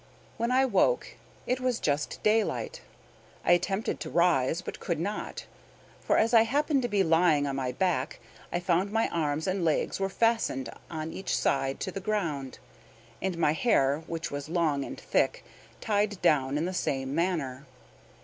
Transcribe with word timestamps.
When 0.37 0.49
I 0.49 0.65
woke, 0.65 1.15
it 1.45 1.59
was 1.59 1.79
just 1.79 2.23
daylight. 2.23 2.81
I 3.45 3.51
attempted 3.51 3.99
to 3.99 4.09
rise, 4.09 4.63
but 4.63 4.79
could 4.79 4.99
not; 4.99 5.45
for 5.99 6.17
as 6.17 6.33
I 6.33 6.41
happened 6.41 6.81
to 6.81 6.87
be 6.87 7.03
lying 7.03 7.45
on 7.45 7.55
my 7.57 7.71
back, 7.71 8.19
I 8.51 8.59
found 8.59 8.91
my 8.91 9.09
arms 9.09 9.45
and 9.45 9.63
legs 9.63 9.99
were 9.99 10.09
fastened 10.09 10.69
on 10.89 11.13
each 11.13 11.37
side 11.37 11.79
to 11.81 11.91
the 11.91 11.99
ground; 12.01 12.57
and 13.21 13.37
my 13.37 13.51
hair, 13.53 13.99
which 14.07 14.31
was 14.31 14.49
long 14.49 14.83
and 14.83 14.99
thick, 14.99 15.45
tied 15.81 16.19
down 16.23 16.57
in 16.57 16.65
the 16.65 16.73
same 16.73 17.13
manner. 17.13 17.67